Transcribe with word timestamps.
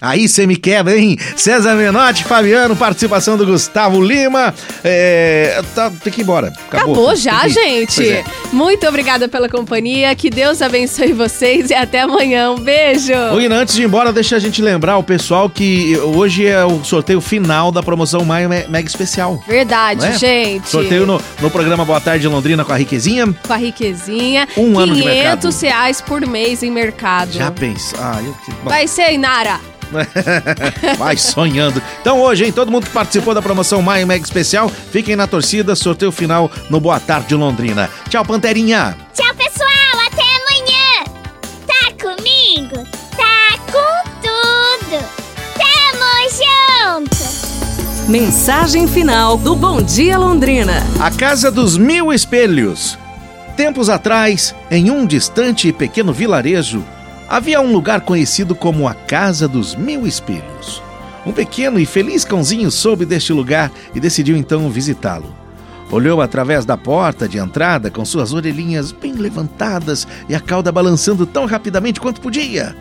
Aí 0.00 0.28
você 0.28 0.44
me 0.46 0.56
quebra, 0.56 0.98
hein? 0.98 1.16
César 1.36 1.76
Menotti, 1.76 2.24
Fabiano, 2.24 2.74
participação 2.74 3.36
do 3.36 3.46
Gustavo 3.46 4.02
Lima. 4.02 4.52
É, 4.82 5.62
tá, 5.72 5.90
tem 6.02 6.12
que 6.12 6.20
ir 6.20 6.24
embora. 6.24 6.48
Acabou, 6.66 6.94
Acabou 6.94 7.16
já, 7.16 7.46
gente. 7.46 8.06
É. 8.06 8.24
Muito 8.52 8.86
obrigada 8.88 9.28
pela 9.28 9.48
companhia. 9.48 10.12
Que 10.16 10.30
Deus 10.30 10.60
abençoe 10.60 11.12
vocês 11.12 11.70
e 11.70 11.74
até 11.74 12.00
amanhã. 12.00 12.50
Um 12.50 12.58
beijo. 12.58 13.12
Oi, 13.34 13.46
antes 13.46 13.76
de 13.76 13.82
ir 13.82 13.84
embora, 13.84 14.12
deixa 14.12 14.34
a 14.34 14.38
gente 14.40 14.60
lembrar 14.60 14.98
o 14.98 15.02
pessoal 15.02 15.48
que 15.48 15.96
hoje 15.98 16.44
é 16.44 16.64
o 16.64 16.82
sorteio 16.84 17.20
final 17.20 17.70
da 17.70 17.82
promoção 17.82 18.24
Maio 18.24 18.48
Mega 18.48 18.88
Especial. 18.88 19.42
Verdade, 19.46 20.04
é? 20.04 20.18
gente. 20.18 20.68
Sorteio 20.68 21.06
no, 21.06 21.20
no 21.40 21.50
programa 21.50 21.84
Boa 21.84 22.00
Tarde 22.00 22.26
Londrina 22.26 22.64
com 22.64 22.72
a 22.72 22.76
Riquezinha. 22.76 23.32
Com 23.46 23.52
a 23.52 23.56
riquezinha. 23.56 24.48
Um 24.56 24.76
ano 24.78 24.94
de 24.94 25.02
500 25.02 25.60
reais 25.60 26.00
por 26.00 26.26
mês 26.26 26.64
em 26.64 26.70
mercado. 26.70 27.32
Já 27.32 27.50
pensa. 27.50 27.96
Ah, 27.98 28.20
eu. 28.20 28.34
Vai 28.64 28.88
ser, 28.88 29.12
Inara. 29.12 29.60
Vai 30.98 31.16
sonhando. 31.16 31.82
Então 32.00 32.20
hoje, 32.20 32.44
hein, 32.44 32.52
todo 32.52 32.70
mundo 32.70 32.86
que 32.86 32.92
participou 32.92 33.34
da 33.34 33.42
promoção 33.42 33.82
Maio 33.82 34.06
Mega 34.06 34.24
Especial, 34.24 34.68
fiquem 34.68 35.16
na 35.16 35.26
torcida, 35.26 35.74
sorteio 35.74 36.12
final 36.12 36.50
no 36.70 36.80
Boa 36.80 37.00
Tarde 37.00 37.34
Londrina. 37.34 37.88
Tchau, 38.08 38.24
Panterinha. 38.24 38.96
Tchau, 39.12 39.34
pessoal. 39.34 39.70
Até 40.06 40.22
amanhã. 40.22 41.04
Tá 41.66 41.92
comigo? 42.00 42.86
Tá 43.16 43.58
com 43.70 44.10
tudo. 44.20 45.04
Tamo 45.56 47.00
junto. 47.00 48.10
Mensagem 48.10 48.86
final 48.86 49.36
do 49.36 49.56
Bom 49.56 49.80
Dia 49.80 50.18
Londrina. 50.18 50.82
A 51.00 51.10
Casa 51.10 51.50
dos 51.50 51.76
Mil 51.76 52.12
Espelhos. 52.12 52.98
Tempos 53.56 53.88
atrás, 53.88 54.54
em 54.68 54.90
um 54.90 55.06
distante 55.06 55.68
e 55.68 55.72
pequeno 55.72 56.12
vilarejo, 56.12 56.84
havia 57.28 57.60
um 57.60 57.72
lugar 57.72 58.02
conhecido 58.02 58.54
como 58.54 58.86
a 58.86 58.94
Casa 58.94 59.48
dos 59.48 59.74
Mil 59.74 60.06
Espelhos. 60.06 60.82
Um 61.26 61.32
pequeno 61.32 61.78
e 61.80 61.86
feliz 61.86 62.24
cãozinho 62.24 62.70
soube 62.70 63.06
deste 63.06 63.32
lugar 63.32 63.70
e 63.94 64.00
decidiu 64.00 64.36
então 64.36 64.68
visitá-lo. 64.70 65.34
Olhou 65.90 66.20
através 66.20 66.64
da 66.64 66.76
porta 66.76 67.28
de 67.28 67.38
entrada 67.38 67.90
com 67.90 68.04
suas 68.04 68.32
orelhinhas 68.32 68.92
bem 68.92 69.12
levantadas 69.12 70.06
e 70.28 70.34
a 70.34 70.40
cauda 70.40 70.72
balançando 70.72 71.24
tão 71.26 71.46
rapidamente 71.46 72.00
quanto 72.00 72.20
podia. 72.20 72.74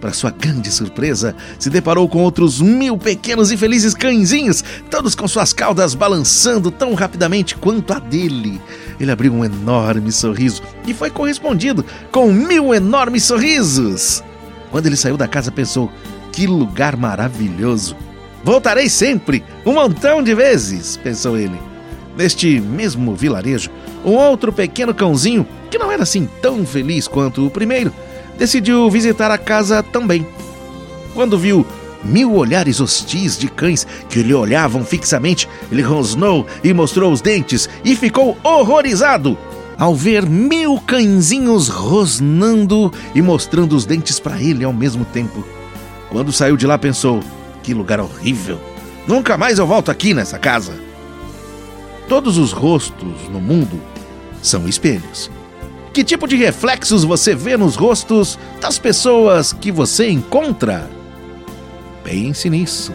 Para 0.00 0.12
sua 0.12 0.30
grande 0.30 0.70
surpresa, 0.70 1.34
se 1.58 1.70
deparou 1.70 2.08
com 2.08 2.22
outros 2.22 2.60
mil 2.60 2.98
pequenos 2.98 3.52
e 3.52 3.56
felizes 3.56 3.94
cãezinhos, 3.94 4.64
todos 4.90 5.14
com 5.14 5.28
suas 5.28 5.52
caudas 5.52 5.94
balançando 5.94 6.72
tão 6.72 6.94
rapidamente 6.94 7.56
quanto 7.56 7.92
a 7.92 7.98
dele. 7.98 8.60
Ele 9.02 9.10
abriu 9.10 9.34
um 9.34 9.44
enorme 9.44 10.12
sorriso 10.12 10.62
e 10.86 10.94
foi 10.94 11.10
correspondido 11.10 11.84
com 12.12 12.32
mil 12.32 12.72
enormes 12.72 13.24
sorrisos. 13.24 14.22
Quando 14.70 14.86
ele 14.86 14.96
saiu 14.96 15.16
da 15.16 15.26
casa, 15.26 15.50
pensou: 15.50 15.90
que 16.30 16.46
lugar 16.46 16.96
maravilhoso! 16.96 17.96
Voltarei 18.44 18.88
sempre, 18.88 19.42
um 19.66 19.72
montão 19.72 20.22
de 20.22 20.32
vezes, 20.36 20.96
pensou 20.96 21.36
ele. 21.36 21.60
Neste 22.16 22.60
mesmo 22.60 23.16
vilarejo, 23.16 23.70
um 24.04 24.12
outro 24.12 24.52
pequeno 24.52 24.94
cãozinho, 24.94 25.44
que 25.68 25.78
não 25.78 25.90
era 25.90 26.04
assim 26.04 26.28
tão 26.40 26.64
feliz 26.64 27.08
quanto 27.08 27.44
o 27.44 27.50
primeiro, 27.50 27.92
decidiu 28.38 28.88
visitar 28.88 29.32
a 29.32 29.38
casa 29.38 29.82
também. 29.82 30.24
Quando 31.12 31.36
viu 31.36 31.66
mil 32.04 32.34
olhares 32.34 32.80
hostis 32.80 33.38
de 33.38 33.48
cães 33.48 33.86
que 34.08 34.22
lhe 34.22 34.34
olhavam 34.34 34.84
fixamente, 34.84 35.48
ele 35.70 35.82
rosnou 35.82 36.46
e 36.62 36.72
mostrou 36.72 37.12
os 37.12 37.20
dentes 37.20 37.68
e 37.84 37.94
ficou 37.96 38.36
horrorizado 38.42 39.36
ao 39.78 39.94
ver 39.94 40.24
mil 40.24 40.78
cãezinhos 40.80 41.68
rosnando 41.68 42.92
e 43.14 43.22
mostrando 43.22 43.74
os 43.74 43.84
dentes 43.84 44.20
para 44.20 44.40
ele 44.40 44.64
ao 44.64 44.72
mesmo 44.72 45.04
tempo. 45.04 45.44
Quando 46.10 46.32
saiu 46.32 46.56
de 46.56 46.66
lá, 46.66 46.78
pensou: 46.78 47.20
que 47.62 47.74
lugar 47.74 48.00
horrível! 48.00 48.60
Nunca 49.06 49.36
mais 49.36 49.58
eu 49.58 49.66
volto 49.66 49.90
aqui 49.90 50.14
nessa 50.14 50.38
casa. 50.38 50.78
Todos 52.08 52.38
os 52.38 52.52
rostos 52.52 53.28
no 53.30 53.40
mundo 53.40 53.80
são 54.40 54.68
espelhos. 54.68 55.30
Que 55.92 56.04
tipo 56.04 56.26
de 56.28 56.36
reflexos 56.36 57.04
você 57.04 57.34
vê 57.34 57.56
nos 57.56 57.74
rostos 57.74 58.38
das 58.60 58.78
pessoas 58.78 59.52
que 59.52 59.72
você 59.72 60.08
encontra? 60.08 60.88
Pense 62.04 62.48
nisso. 62.50 62.92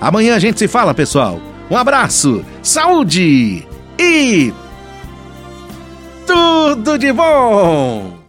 Amanhã 0.00 0.34
a 0.34 0.38
gente 0.38 0.58
se 0.58 0.66
fala, 0.66 0.94
pessoal. 0.94 1.40
Um 1.70 1.76
abraço, 1.76 2.44
saúde 2.62 3.66
e 3.98 4.52
tudo 6.26 6.98
de 6.98 7.12
bom! 7.12 8.18